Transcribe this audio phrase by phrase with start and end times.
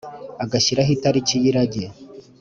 [0.43, 1.85] agashyiraho itariki y’irage.